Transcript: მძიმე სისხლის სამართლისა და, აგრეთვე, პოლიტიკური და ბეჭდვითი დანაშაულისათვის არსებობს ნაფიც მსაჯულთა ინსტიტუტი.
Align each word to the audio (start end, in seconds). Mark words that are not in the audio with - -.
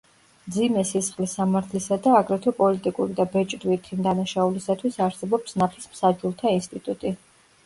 მძიმე 0.43 0.83
სისხლის 0.91 1.35
სამართლისა 1.39 1.97
და, 2.07 2.13
აგრეთვე, 2.19 2.53
პოლიტიკური 2.61 3.17
და 3.19 3.27
ბეჭდვითი 3.35 3.99
დანაშაულისათვის 4.09 4.99
არსებობს 5.09 5.55
ნაფიც 5.65 5.87
მსაჯულთა 5.95 6.57
ინსტიტუტი. 6.59 7.15